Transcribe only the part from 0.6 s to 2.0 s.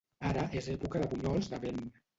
és època de bunyols de vent.